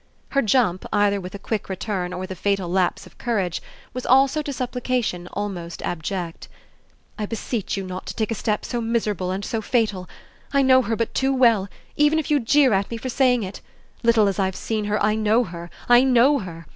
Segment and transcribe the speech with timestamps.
[0.29, 3.61] Her jump, either with a quick return or with a final lapse of courage,
[3.93, 6.47] was also to supplication almost abject.
[7.19, 10.09] "I beseech you not to take a step so miserable and so fatal.
[10.53, 13.61] I know her but too well, even if you jeer at me for saying it;
[14.01, 16.65] little as I've seen her I know her, I know her.